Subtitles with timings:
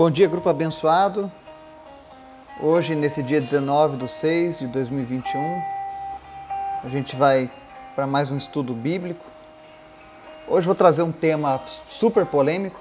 [0.00, 1.30] Bom dia, grupo abençoado.
[2.58, 5.62] Hoje, nesse dia 19 de 6 de 2021,
[6.82, 7.50] a gente vai
[7.94, 9.22] para mais um estudo bíblico.
[10.48, 12.80] Hoje vou trazer um tema super polêmico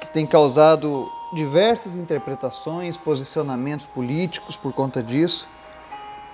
[0.00, 5.48] que tem causado diversas interpretações, posicionamentos políticos por conta disso.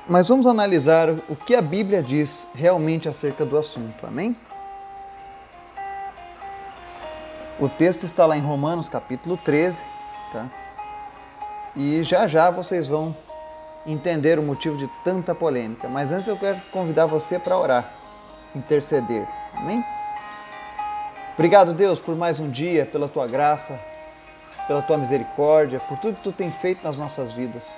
[0.06, 4.06] Mas vamos analisar o que a Bíblia diz realmente acerca do assunto.
[4.06, 4.36] Amém?
[7.62, 9.80] O texto está lá em Romanos capítulo 13,
[10.32, 10.48] tá?
[11.76, 13.14] E já já vocês vão
[13.86, 15.88] entender o motivo de tanta polêmica.
[15.88, 17.88] Mas antes eu quero convidar você para orar,
[18.52, 19.28] interceder.
[19.54, 19.84] Amém?
[21.34, 23.78] Obrigado, Deus, por mais um dia, pela tua graça,
[24.66, 27.70] pela tua misericórdia, por tudo que tu tem feito nas nossas vidas.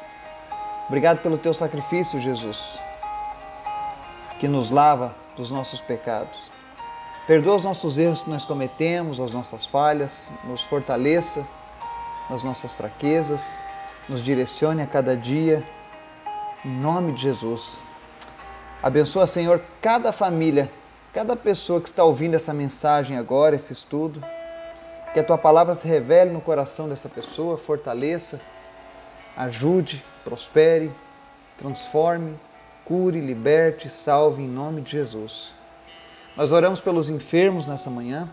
[0.89, 2.79] Obrigado pelo teu sacrifício, Jesus,
[4.41, 6.55] que nos lava dos nossos pecados.
[7.27, 11.43] Perdoa os nossos erros que nós cometemos, as nossas falhas, nos fortaleça
[12.29, 13.43] nas nossas fraquezas,
[14.07, 15.63] nos direcione a cada dia.
[16.63, 17.79] Em nome de Jesus.
[18.83, 20.71] Abençoa, Senhor, cada família,
[21.15, 24.21] cada pessoa que está ouvindo essa mensagem agora, esse estudo.
[25.15, 28.39] Que a tua palavra se revele no coração dessa pessoa, fortaleça,
[29.35, 30.93] ajude, prospere,
[31.57, 32.39] transforme,
[32.85, 35.55] cure, liberte, salve em nome de Jesus.
[36.37, 38.29] Nós oramos pelos enfermos nessa manhã,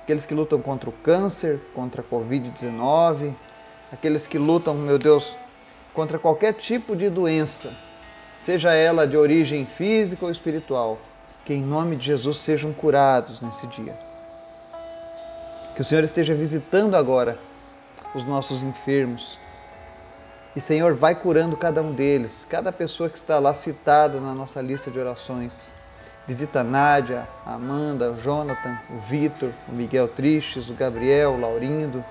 [0.00, 3.34] aqueles que lutam contra o câncer, contra a Covid-19,
[3.92, 5.36] aqueles que lutam, meu Deus,
[5.92, 7.72] contra qualquer tipo de doença,
[8.38, 10.98] seja ela de origem física ou espiritual,
[11.44, 13.94] que em nome de Jesus sejam curados nesse dia.
[15.74, 17.38] Que o Senhor esteja visitando agora
[18.14, 19.36] os nossos enfermos.
[20.54, 24.62] E, Senhor, vai curando cada um deles, cada pessoa que está lá citada na nossa
[24.62, 25.75] lista de orações.
[26.26, 31.40] Visita a Nádia, a Amanda, o Jonathan, o Vitor, o Miguel Tristes, o Gabriel, o
[31.40, 32.04] Laurindo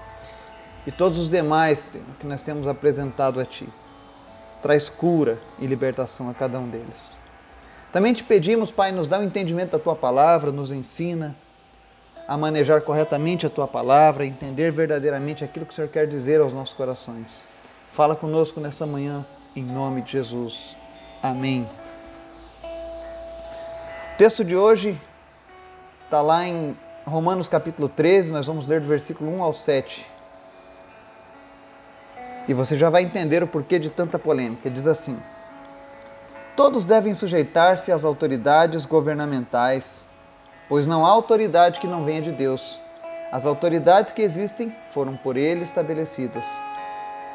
[0.88, 3.67] e todos os demais que nós temos apresentado a Ti.
[4.61, 7.17] Traz cura e libertação a cada um deles.
[7.92, 11.36] Também te pedimos, Pai, nos dá o um entendimento da Tua palavra, nos ensina
[12.27, 16.42] a manejar corretamente a Tua palavra, a entender verdadeiramente aquilo que o Senhor quer dizer
[16.42, 17.45] aos nossos corações.
[17.92, 19.25] Fala conosco nessa manhã,
[19.55, 20.75] em nome de Jesus.
[21.21, 21.67] Amém.
[24.15, 24.98] O texto de hoje
[26.05, 26.73] está lá em
[27.05, 30.08] Romanos capítulo 13, nós vamos ler do versículo 1 ao 7.
[32.48, 34.70] E você já vai entender o porquê de tanta polêmica.
[34.70, 35.20] Diz assim:
[36.55, 40.05] Todos devem sujeitar-se às autoridades governamentais,
[40.70, 42.80] pois não há autoridade que não venha de Deus.
[43.33, 46.45] As autoridades que existem foram por ele estabelecidas.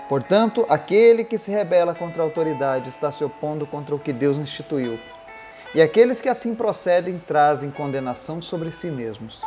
[0.09, 4.39] Portanto, aquele que se rebela contra a autoridade está se opondo contra o que Deus
[4.39, 4.99] instituiu.
[5.73, 9.41] E aqueles que assim procedem trazem condenação sobre si mesmos.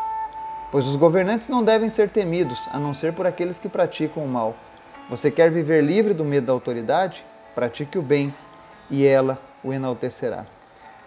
[0.71, 4.27] Pois os governantes não devem ser temidos, a não ser por aqueles que praticam o
[4.27, 4.55] mal.
[5.09, 7.25] Você quer viver livre do medo da autoridade?
[7.53, 8.33] Pratique o bem,
[8.89, 10.45] e ela o enaltecerá.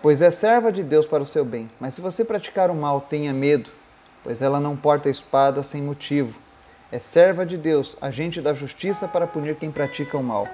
[0.02, 1.70] Pois é serva de Deus para o seu bem.
[1.80, 3.70] Mas se você praticar o mal, tenha medo,
[4.22, 6.38] pois ela não porta espada sem motivo.
[6.92, 10.46] É serva de Deus, agente da justiça para punir quem pratica o mal.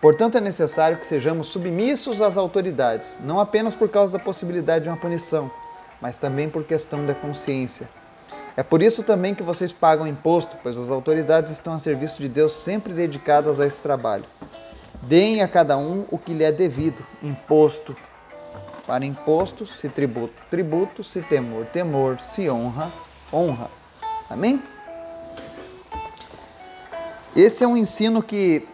[0.00, 4.88] Portanto, é necessário que sejamos submissos às autoridades, não apenas por causa da possibilidade de
[4.88, 5.50] uma punição,
[6.00, 7.88] mas também por questão da consciência.
[8.56, 12.28] É por isso também que vocês pagam imposto, pois as autoridades estão a serviço de
[12.28, 14.24] Deus sempre dedicadas a esse trabalho.
[15.02, 17.94] Deem a cada um o que lhe é devido: imposto
[18.86, 22.92] para imposto, se tributo, tributo, se temor, temor, se honra,
[23.32, 23.70] honra.
[24.28, 24.60] Amém?
[27.36, 28.66] Esse é um ensino que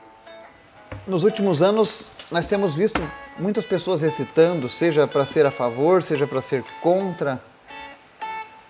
[1.06, 3.00] nos últimos anos, nós temos visto
[3.38, 7.40] muitas pessoas recitando, seja para ser a favor, seja para ser contra.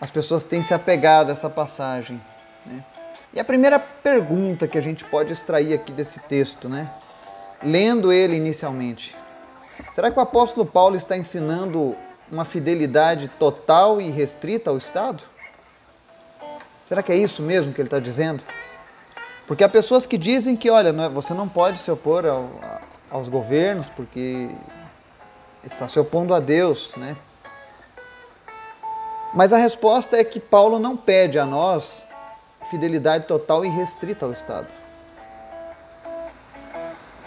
[0.01, 2.21] As pessoas têm se apegado a essa passagem.
[2.67, 2.85] Né?
[3.33, 6.91] E a primeira pergunta que a gente pode extrair aqui desse texto, né?
[7.63, 9.17] lendo ele inicialmente,
[9.95, 11.97] será que o apóstolo Paulo está ensinando
[12.31, 15.23] uma fidelidade total e restrita ao Estado?
[16.87, 18.43] Será que é isso mesmo que ele está dizendo?
[19.47, 22.51] Porque há pessoas que dizem que, olha, é, você não pode se opor ao,
[23.11, 24.51] aos governos porque
[25.65, 27.17] está se opondo a Deus, né?
[29.35, 32.03] Mas a resposta é que Paulo não pede a nós
[32.71, 34.67] fidelidade total e restrita ao Estado.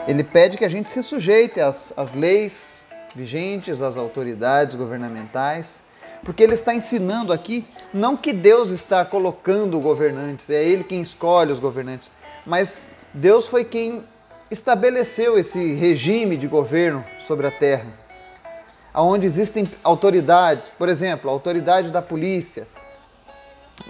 [0.07, 2.85] Ele pede que a gente se sujeite às, às leis
[3.15, 5.81] vigentes, às autoridades governamentais,
[6.23, 11.51] porque ele está ensinando aqui não que Deus está colocando governantes, é ele quem escolhe
[11.51, 12.11] os governantes,
[12.45, 12.79] mas
[13.13, 14.03] Deus foi quem
[14.51, 17.87] estabeleceu esse regime de governo sobre a terra,
[18.93, 22.67] onde existem autoridades, por exemplo, a autoridade da polícia,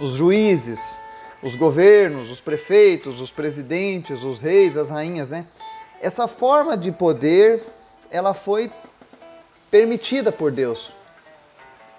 [0.00, 0.98] os juízes,
[1.42, 5.46] os governos, os prefeitos, os presidentes, os reis, as rainhas, né?
[6.00, 7.62] Essa forma de poder,
[8.10, 8.70] ela foi
[9.70, 10.92] permitida por Deus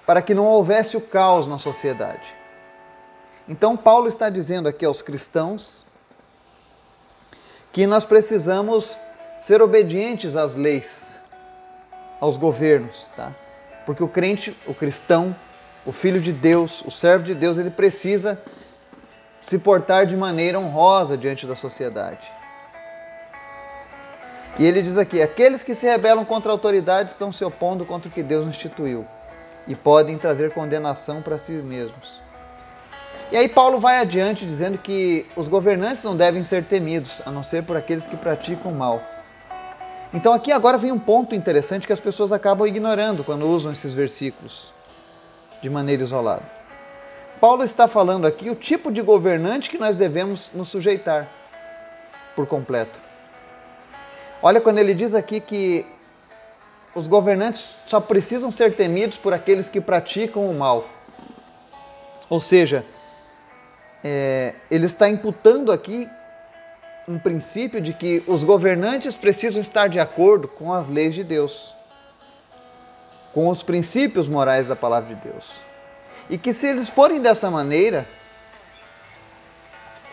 [0.06, 2.36] para que não houvesse o caos na sociedade.
[3.48, 5.86] Então Paulo está dizendo aqui aos cristãos
[7.72, 8.98] que nós precisamos
[9.40, 11.22] ser obedientes às leis,
[12.20, 13.34] aos governos, tá?
[13.86, 15.36] Porque o crente, o cristão,
[15.86, 18.42] o filho de Deus, o servo de Deus, ele precisa
[19.42, 22.32] se portar de maneira honrosa diante da sociedade.
[24.60, 28.10] E ele diz aqui: aqueles que se rebelam contra a autoridade estão se opondo contra
[28.10, 29.08] o que Deus instituiu
[29.68, 32.22] e podem trazer condenação para si mesmos.
[33.32, 37.44] E aí Paulo vai adiante dizendo que os governantes não devem ser temidos, a não
[37.44, 39.02] ser por aqueles que praticam mal.
[40.14, 43.94] Então aqui agora vem um ponto interessante que as pessoas acabam ignorando quando usam esses
[43.94, 44.74] versículos
[45.62, 46.44] de maneira isolada.
[47.40, 51.26] Paulo está falando aqui o tipo de governante que nós devemos nos sujeitar
[52.36, 53.00] por completo.
[54.44, 55.86] Olha quando ele diz aqui que
[56.94, 60.88] os governantes só precisam ser temidos por aqueles que praticam o mal.
[62.30, 62.86] Ou seja,
[64.04, 66.08] é, ele está imputando aqui
[67.08, 71.76] um princípio de que os governantes precisam estar de acordo com as leis de Deus,
[73.34, 75.56] com os princípios morais da palavra de Deus.
[76.30, 78.08] E que se eles forem dessa maneira,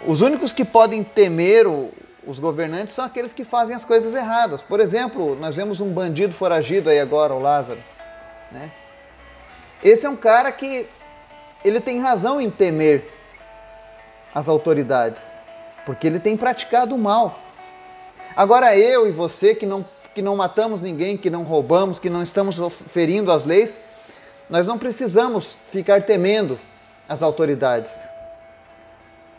[0.07, 1.93] os únicos que podem temer o,
[2.27, 4.63] os governantes são aqueles que fazem as coisas erradas.
[4.63, 7.81] Por exemplo, nós vemos um bandido foragido aí agora, o Lázaro.
[8.51, 8.71] Né?
[9.83, 10.89] Esse é um cara que
[11.65, 13.11] ele tem razão em temer
[14.35, 15.23] as autoridades,
[15.87, 17.39] porque ele tem praticado o mal.
[18.37, 19.85] Agora eu e você que não,
[20.15, 23.81] que não matamos ninguém, que não roubamos, que não estamos ferindo as leis,
[24.49, 26.59] nós não precisamos ficar temendo
[27.09, 27.91] as autoridades.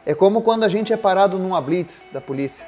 [0.06, 2.66] É como quando a gente é parado numa blitz da polícia.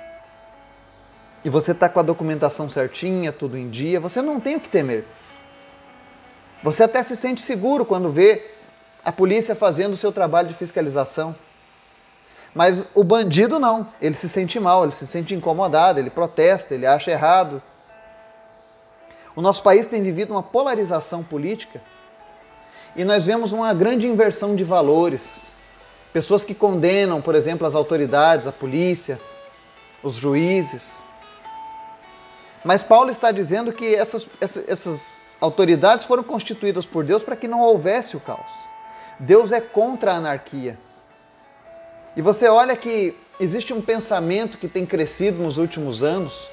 [1.43, 4.69] E você está com a documentação certinha, tudo em dia, você não tem o que
[4.69, 5.05] temer.
[6.63, 8.51] Você até se sente seguro quando vê
[9.03, 11.35] a polícia fazendo o seu trabalho de fiscalização.
[12.53, 16.85] Mas o bandido não, ele se sente mal, ele se sente incomodado, ele protesta, ele
[16.85, 17.61] acha errado.
[19.35, 21.81] O nosso país tem vivido uma polarização política
[22.95, 25.50] e nós vemos uma grande inversão de valores.
[26.13, 29.19] Pessoas que condenam, por exemplo, as autoridades, a polícia,
[30.03, 31.01] os juízes.
[32.63, 34.27] Mas Paulo está dizendo que essas,
[34.67, 38.51] essas, autoridades foram constituídas por Deus para que não houvesse o caos.
[39.19, 40.77] Deus é contra a anarquia.
[42.15, 46.47] E você olha que existe um pensamento que tem crescido nos últimos anos,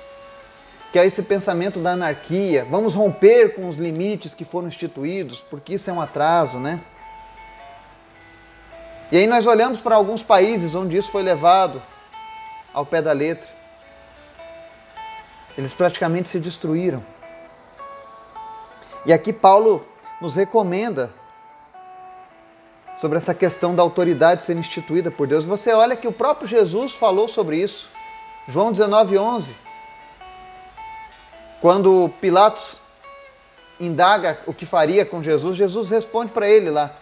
[0.91, 2.65] que é esse pensamento da anarquia.
[2.71, 6.81] Vamos romper com os limites que foram instituídos, porque isso é um atraso, né?
[9.11, 11.83] E aí nós olhamos para alguns países onde isso foi levado
[12.75, 13.49] ao pé da letra.
[15.57, 17.03] Eles praticamente se destruíram.
[19.07, 19.87] E aqui Paulo
[20.21, 21.11] nos recomenda
[22.99, 25.47] sobre essa questão da autoridade ser instituída por Deus.
[25.47, 27.91] Você olha que o próprio Jesus falou sobre isso.
[28.47, 29.57] João 19:11.
[31.61, 32.81] Quando Pilatos
[33.81, 36.95] indaga o que faria com Jesus, Jesus responde para ele lá: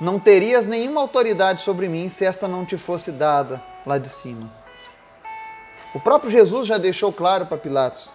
[0.00, 4.50] Não terias nenhuma autoridade sobre mim se esta não te fosse dada lá de cima.
[5.94, 8.10] O próprio Jesus já deixou claro para Pilatos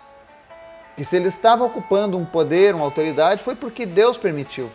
[0.99, 4.69] que se ele estava ocupando um poder, uma autoridade, foi porque Deus permitiu.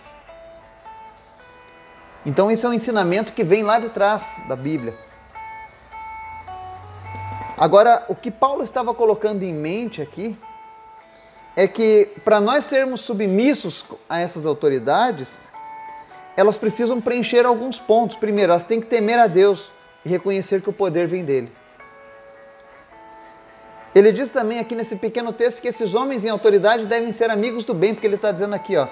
[2.25, 4.95] Então, isso é um ensinamento que vem lá de trás da Bíblia.
[7.59, 10.38] Agora, o que Paulo estava colocando em mente aqui
[11.55, 15.47] é que para nós sermos submissos a essas autoridades,
[16.37, 18.17] elas precisam preencher alguns pontos.
[18.17, 19.71] Primeiro, elas têm que temer a Deus
[20.05, 21.50] e reconhecer que o poder vem dele.
[23.95, 27.64] Ele diz também aqui nesse pequeno texto que esses homens em autoridade devem ser amigos
[27.64, 28.88] do bem, porque ele está dizendo aqui, ó,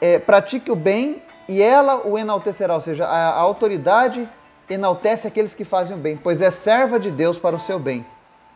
[0.00, 4.26] é, pratique o bem e ela o enaltecerá, ou seja, a, a autoridade
[4.70, 8.06] enaltece aqueles que fazem o bem, pois é serva de Deus para o seu bem.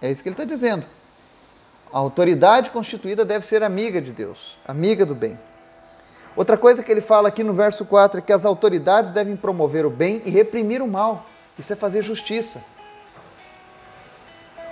[0.00, 0.86] É isso que ele está dizendo.
[1.92, 5.38] A autoridade constituída deve ser amiga de Deus, amiga do bem.
[6.38, 9.84] Outra coisa que ele fala aqui no verso 4 é que as autoridades devem promover
[9.84, 11.26] o bem e reprimir o mal.
[11.58, 12.62] Isso é fazer justiça.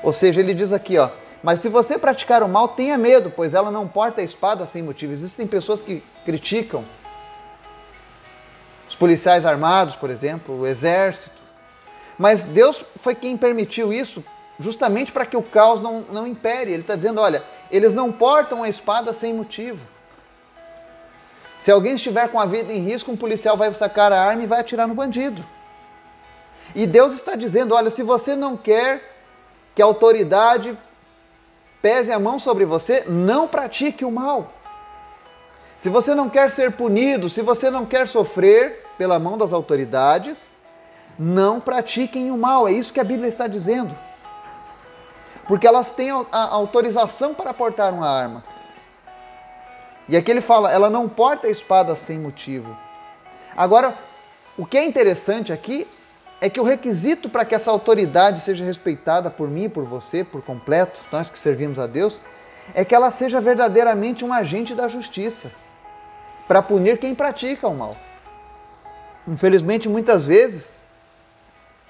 [0.00, 1.10] Ou seja, ele diz aqui, ó,
[1.42, 4.80] mas se você praticar o mal, tenha medo, pois ela não porta a espada sem
[4.80, 5.12] motivo.
[5.12, 6.84] Existem pessoas que criticam
[8.88, 11.42] os policiais armados, por exemplo, o exército.
[12.16, 14.22] Mas Deus foi quem permitiu isso
[14.60, 16.70] justamente para que o caos não, não impere.
[16.70, 17.42] Ele está dizendo: olha,
[17.72, 19.95] eles não portam a espada sem motivo.
[21.58, 24.46] Se alguém estiver com a vida em risco, um policial vai sacar a arma e
[24.46, 25.44] vai atirar no bandido.
[26.74, 29.14] E Deus está dizendo: olha, se você não quer
[29.74, 30.76] que a autoridade
[31.80, 34.52] pese a mão sobre você, não pratique o mal.
[35.76, 40.56] Se você não quer ser punido, se você não quer sofrer pela mão das autoridades,
[41.18, 42.66] não pratiquem o mal.
[42.66, 43.96] É isso que a Bíblia está dizendo.
[45.46, 48.42] Porque elas têm a autorização para portar uma arma.
[50.08, 52.76] E aqui ele fala, ela não porta a espada sem motivo.
[53.56, 53.96] Agora,
[54.56, 55.86] o que é interessante aqui
[56.40, 60.42] é que o requisito para que essa autoridade seja respeitada por mim, por você, por
[60.42, 62.20] completo, nós que servimos a Deus,
[62.74, 65.50] é que ela seja verdadeiramente um agente da justiça
[66.46, 67.96] para punir quem pratica o mal.
[69.26, 70.80] Infelizmente, muitas vezes,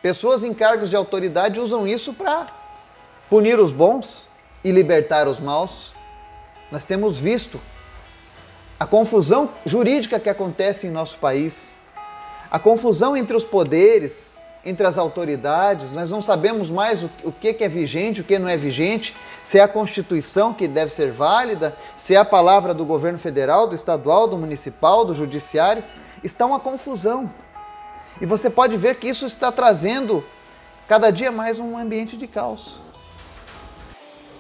[0.01, 2.47] pessoas em cargos de autoridade usam isso para
[3.29, 4.29] punir os bons
[4.65, 5.93] e libertar os maus.
[6.71, 7.61] Nós temos visto
[8.79, 11.75] a confusão jurídica que acontece em nosso país,
[12.51, 17.69] a confusão entre os poderes, entre as autoridades, nós não sabemos mais o, que é
[17.69, 22.15] vigente, o que não é vigente, se é a Constituição que deve ser válida, se
[22.15, 25.85] é a palavra do governo federal, do estadual, do municipal, do judiciário.
[26.23, 27.33] Está uma confusão.
[28.21, 30.25] E você pode ver que isso está trazendo
[30.89, 32.81] cada dia mais um ambiente de caos.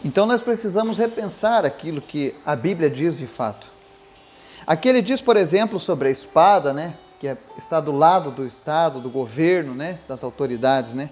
[0.05, 3.76] Então nós precisamos repensar aquilo que a Bíblia diz de fato.
[4.67, 6.95] Aqui ele diz, por exemplo, sobre a espada, né?
[7.21, 9.99] Que é, está do lado do Estado, do governo, né?
[10.09, 11.11] Das autoridades, né?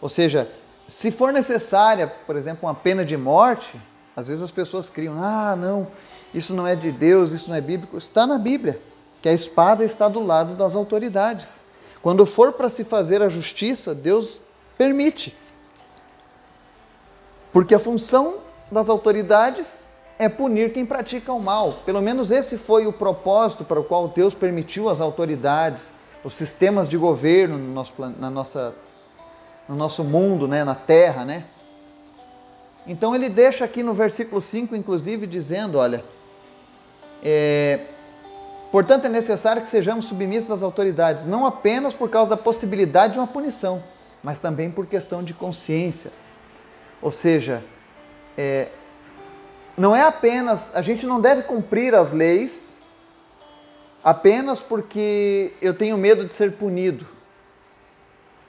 [0.00, 0.50] Ou seja,
[0.86, 3.80] se for necessária, por exemplo, uma pena de morte,
[4.14, 5.86] às vezes as pessoas criam, ah, não,
[6.34, 7.96] isso não é de Deus, isso não é bíblico.
[7.96, 8.80] Está na Bíblia,
[9.22, 11.62] que a espada está do lado das autoridades.
[12.02, 14.42] Quando for para se fazer a justiça, Deus
[14.76, 15.36] permite.
[17.52, 18.38] Porque a função
[18.70, 19.78] das autoridades
[20.20, 21.72] é punir quem pratica o mal.
[21.86, 25.86] Pelo menos esse foi o propósito para o qual Deus permitiu as autoridades,
[26.22, 28.74] os sistemas de governo no nosso, na nossa,
[29.66, 31.24] no nosso mundo, né, na terra.
[31.24, 31.44] Né?
[32.86, 36.04] Então ele deixa aqui no versículo 5, inclusive, dizendo: olha,
[37.22, 37.86] é,
[38.70, 43.18] portanto é necessário que sejamos submissos às autoridades, não apenas por causa da possibilidade de
[43.18, 43.82] uma punição,
[44.22, 46.12] mas também por questão de consciência.
[47.00, 47.64] Ou seja,
[48.36, 48.68] é,
[49.80, 52.82] não é apenas, a gente não deve cumprir as leis
[54.04, 57.06] apenas porque eu tenho medo de ser punido,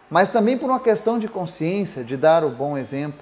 [0.10, 3.22] mas também por uma questão de consciência, de dar o bom exemplo.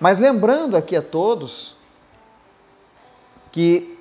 [0.00, 1.76] Mas lembrando aqui a todos
[3.52, 3.96] que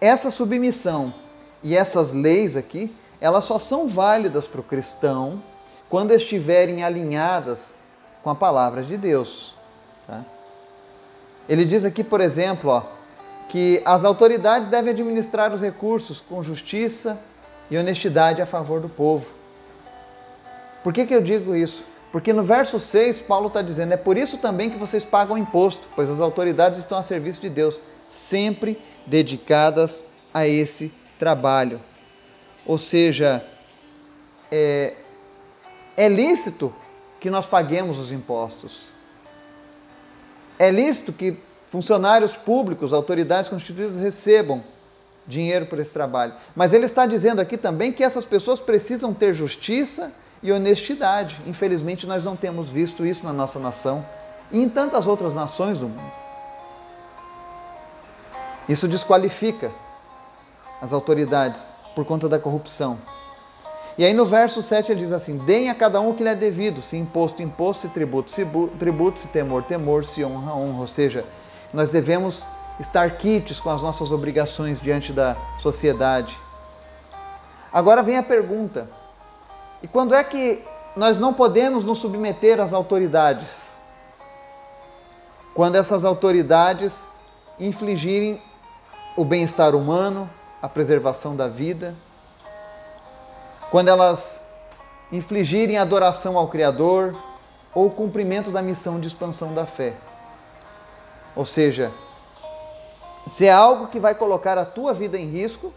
[0.00, 1.12] essa submissão
[1.60, 5.42] e essas leis aqui, elas só são válidas para o cristão
[5.88, 7.74] quando estiverem alinhadas
[8.22, 9.58] com a palavra de Deus.
[11.50, 12.82] Ele diz aqui, por exemplo, ó,
[13.48, 17.20] que as autoridades devem administrar os recursos com justiça
[17.68, 19.26] e honestidade a favor do povo.
[20.84, 21.84] Por que, que eu digo isso?
[22.12, 25.88] Porque no verso 6, Paulo está dizendo: é por isso também que vocês pagam imposto,
[25.96, 27.80] pois as autoridades estão a serviço de Deus,
[28.12, 31.80] sempre dedicadas a esse trabalho.
[32.64, 33.44] Ou seja,
[34.52, 34.94] é,
[35.96, 36.72] é lícito
[37.18, 38.99] que nós paguemos os impostos.
[40.60, 41.34] É lícito que
[41.70, 44.62] funcionários públicos, autoridades constituídas recebam
[45.26, 46.34] dinheiro por esse trabalho.
[46.54, 50.12] Mas ele está dizendo aqui também que essas pessoas precisam ter justiça
[50.42, 51.40] e honestidade.
[51.46, 54.04] Infelizmente, nós não temos visto isso na nossa nação
[54.52, 56.12] e em tantas outras nações do mundo.
[58.68, 59.70] Isso desqualifica
[60.82, 62.98] as autoridades por conta da corrupção.
[64.00, 66.30] E aí no verso 7 ele diz assim: Deem a cada um o que lhe
[66.30, 68.46] é devido, se imposto, imposto, se tributo, se
[68.78, 70.80] tributo, se temor, temor, se honra, honra.
[70.80, 71.22] Ou seja,
[71.70, 72.42] nós devemos
[72.80, 76.34] estar quites com as nossas obrigações diante da sociedade.
[77.70, 78.88] Agora vem a pergunta:
[79.82, 80.64] e quando é que
[80.96, 83.54] nós não podemos nos submeter às autoridades?
[85.54, 87.00] Quando essas autoridades
[87.58, 88.40] infligirem
[89.14, 90.26] o bem-estar humano,
[90.62, 91.94] a preservação da vida,
[93.70, 94.40] quando elas
[95.12, 97.16] infligirem adoração ao Criador
[97.74, 99.94] ou o cumprimento da missão de expansão da fé.
[101.36, 101.92] Ou seja,
[103.26, 105.72] se é algo que vai colocar a tua vida em risco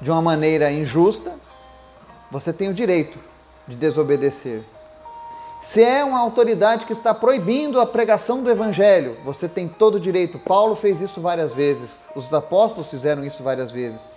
[0.00, 1.34] de uma maneira injusta,
[2.30, 3.18] você tem o direito
[3.66, 4.62] de desobedecer.
[5.62, 10.00] Se é uma autoridade que está proibindo a pregação do evangelho, você tem todo o
[10.00, 10.38] direito.
[10.38, 14.08] Paulo fez isso várias vezes, os apóstolos fizeram isso várias vezes.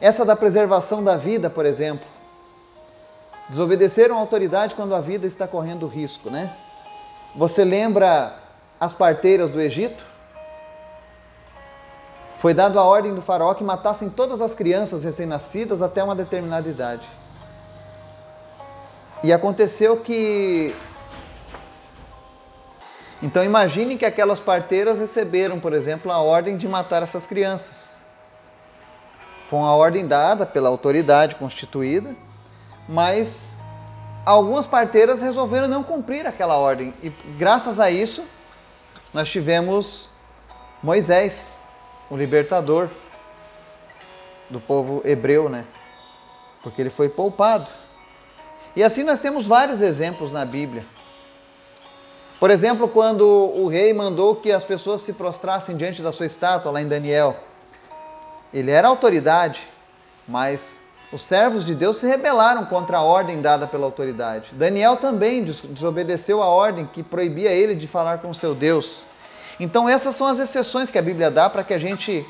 [0.00, 2.06] Essa da preservação da vida, por exemplo.
[3.48, 6.54] Desobedeceram a autoridade quando a vida está correndo risco, né?
[7.34, 8.34] Você lembra
[8.78, 10.04] as parteiras do Egito?
[12.36, 16.68] Foi dado a ordem do faraó que matassem todas as crianças recém-nascidas até uma determinada
[16.68, 17.02] idade.
[19.24, 20.74] E aconteceu que.
[23.20, 27.87] Então imagine que aquelas parteiras receberam, por exemplo, a ordem de matar essas crianças.
[29.48, 32.14] Foi uma ordem dada pela autoridade constituída,
[32.86, 33.56] mas
[34.26, 36.92] algumas parteiras resolveram não cumprir aquela ordem.
[37.02, 38.22] E graças a isso,
[39.12, 40.10] nós tivemos
[40.82, 41.48] Moisés,
[42.10, 42.90] o libertador
[44.50, 45.64] do povo hebreu, né?
[46.62, 47.70] Porque ele foi poupado.
[48.76, 50.84] E assim nós temos vários exemplos na Bíblia.
[52.38, 56.70] Por exemplo, quando o rei mandou que as pessoas se prostrassem diante da sua estátua,
[56.70, 57.47] lá em Daniel.
[58.52, 59.66] Ele era autoridade,
[60.26, 60.80] mas
[61.12, 64.50] os servos de Deus se rebelaram contra a ordem dada pela autoridade.
[64.52, 69.06] Daniel também desobedeceu a ordem que proibia ele de falar com seu Deus.
[69.58, 72.26] Então, essas são as exceções que a Bíblia dá para que a gente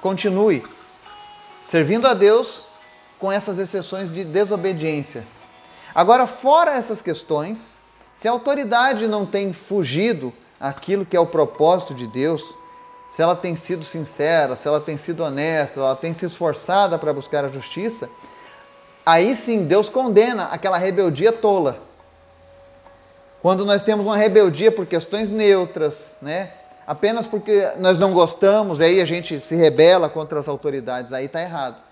[0.00, 0.64] continue
[1.64, 2.66] servindo a Deus
[3.18, 5.24] com essas exceções de desobediência.
[5.94, 7.76] Agora, fora essas questões,
[8.12, 12.54] se a autoridade não tem fugido aquilo que é o propósito de Deus,
[13.10, 17.12] se ela tem sido sincera, se ela tem sido honesta, ela tem se esforçada para
[17.12, 18.08] buscar a justiça,
[19.04, 21.80] aí sim Deus condena aquela rebeldia tola.
[23.42, 26.52] Quando nós temos uma rebeldia por questões neutras, né?
[26.86, 31.42] apenas porque nós não gostamos, aí a gente se rebela contra as autoridades, aí está
[31.42, 31.82] errado.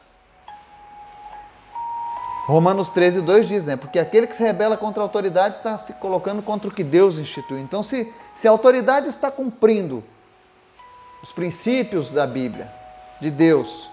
[2.47, 3.75] Romanos 13, 2 diz, né?
[3.75, 7.19] Porque aquele que se rebela contra a autoridade está se colocando contra o que Deus
[7.19, 7.59] instituiu.
[7.59, 10.05] Então, se, se a autoridade está cumprindo
[11.23, 12.73] os princípios da Bíblia,
[13.21, 13.89] de Deus,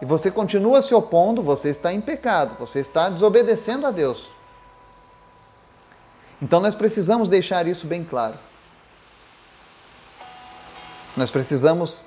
[0.00, 4.30] e você continua se opondo, você está em pecado, você está desobedecendo a Deus.
[6.40, 8.38] Então, nós precisamos deixar isso bem claro.
[11.14, 12.02] Nós precisamos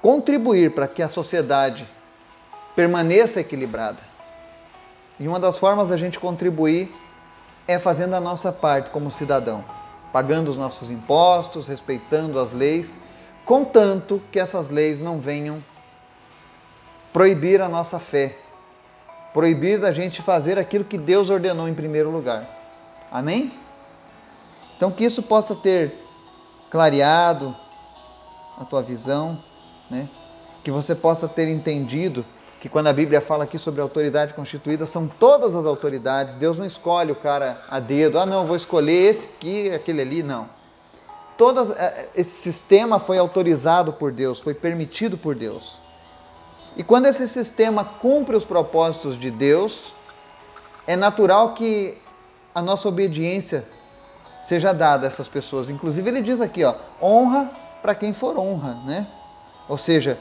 [0.00, 1.88] contribuir para que a sociedade
[2.76, 3.98] permaneça equilibrada.
[5.18, 6.94] E uma das formas da gente contribuir
[7.66, 9.64] é fazendo a nossa parte como cidadão,
[10.12, 12.96] pagando os nossos impostos, respeitando as leis,
[13.46, 15.64] contanto que essas leis não venham
[17.12, 18.36] proibir a nossa fé,
[19.32, 22.46] proibir da gente fazer aquilo que Deus ordenou em primeiro lugar.
[23.10, 23.52] Amém?
[24.76, 25.94] Então que isso possa ter
[26.70, 27.56] clareado
[28.58, 29.38] a tua visão,
[29.90, 30.08] né?
[30.62, 32.24] Que você possa ter entendido
[32.60, 36.36] que quando a Bíblia fala aqui sobre autoridade constituída, são todas as autoridades.
[36.36, 38.18] Deus não escolhe o cara a dedo.
[38.18, 40.48] Ah, não, vou escolher esse aqui, aquele ali, não.
[41.36, 45.80] Todas, é, esse sistema foi autorizado por Deus, foi permitido por Deus.
[46.76, 49.94] E quando esse sistema cumpre os propósitos de Deus,
[50.86, 51.98] é natural que
[52.54, 53.66] a nossa obediência
[54.42, 55.68] seja dada a essas pessoas.
[55.68, 57.50] Inclusive ele diz aqui, ó, honra
[57.82, 59.06] para quem for honra, né?
[59.68, 60.18] Ou seja,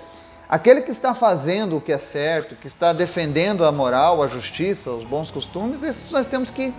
[0.49, 4.89] aquele que está fazendo o que é certo, que está defendendo a moral, a justiça,
[4.89, 6.73] os bons costumes, esses nós temos que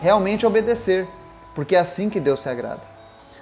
[0.00, 1.06] realmente obedecer,
[1.54, 2.89] porque é assim que Deus se agrada.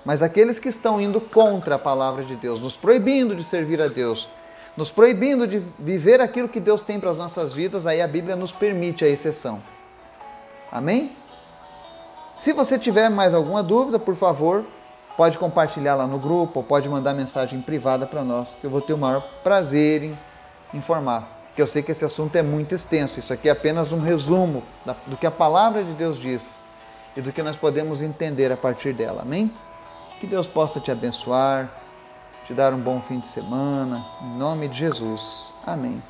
[0.08, 3.88] Mas aqueles que estão indo contra a palavra de Deus, nos proibindo de servir a
[3.88, 4.26] Deus,
[4.74, 8.34] nos proibindo de viver aquilo que Deus tem para as nossas vidas, aí a Bíblia
[8.34, 9.62] nos permite a exceção.
[10.72, 11.14] Amém?
[12.38, 14.64] Se você tiver mais alguma dúvida, por favor,
[15.14, 18.80] pode compartilhar lá no grupo, ou pode mandar mensagem privada para nós, que eu vou
[18.80, 20.18] ter o maior prazer em
[20.72, 21.28] informar.
[21.54, 24.62] Que eu sei que esse assunto é muito extenso, isso aqui é apenas um resumo
[25.06, 26.62] do que a palavra de Deus diz
[27.14, 29.20] e do que nós podemos entender a partir dela.
[29.20, 29.52] Amém?
[30.20, 31.72] Que Deus possa te abençoar,
[32.46, 35.52] te dar um bom fim de semana, em nome de Jesus.
[35.64, 36.02] Amém.